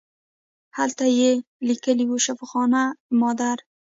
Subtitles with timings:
[0.77, 1.31] هلته یې
[1.67, 2.81] لیکلي وو شفاخانه
[3.21, 3.57] مادر.